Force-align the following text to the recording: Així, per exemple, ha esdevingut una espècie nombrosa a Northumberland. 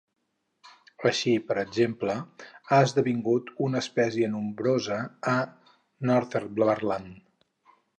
Així, 1.09 1.33
per 1.49 1.57
exemple, 1.63 2.15
ha 2.69 2.81
esdevingut 2.87 3.53
una 3.69 3.85
espècie 3.85 4.33
nombrosa 4.35 5.01
a 5.37 5.39
Northumberland. 6.15 7.27